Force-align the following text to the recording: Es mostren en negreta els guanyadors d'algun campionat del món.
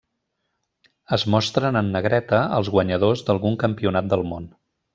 Es 1.17 1.25
mostren 1.33 1.77
en 1.81 1.91
negreta 1.97 2.39
els 2.61 2.73
guanyadors 2.77 3.23
d'algun 3.29 3.59
campionat 3.67 4.09
del 4.15 4.27
món. 4.33 4.51